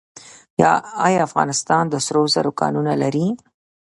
آیا 1.05 1.19
افغانستان 1.27 1.83
د 1.89 1.95
سرو 2.05 2.23
زرو 2.35 2.51
کانونه 2.61 2.93
لري؟ 3.01 3.27